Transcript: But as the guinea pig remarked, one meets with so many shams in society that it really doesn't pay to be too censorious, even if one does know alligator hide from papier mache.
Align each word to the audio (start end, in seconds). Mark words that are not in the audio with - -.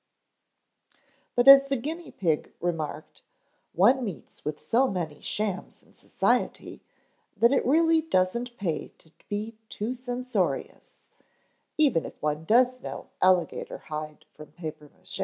But 1.35 1.47
as 1.47 1.65
the 1.65 1.75
guinea 1.75 2.09
pig 2.09 2.51
remarked, 2.59 3.21
one 3.73 4.03
meets 4.03 4.43
with 4.43 4.59
so 4.59 4.87
many 4.87 5.21
shams 5.21 5.83
in 5.83 5.93
society 5.93 6.81
that 7.37 7.51
it 7.51 7.63
really 7.63 8.01
doesn't 8.01 8.57
pay 8.57 8.87
to 8.97 9.11
be 9.29 9.53
too 9.69 9.93
censorious, 9.93 11.03
even 11.77 12.03
if 12.03 12.19
one 12.19 12.45
does 12.45 12.79
know 12.81 13.09
alligator 13.21 13.77
hide 13.77 14.25
from 14.33 14.53
papier 14.53 14.89
mache. 14.97 15.19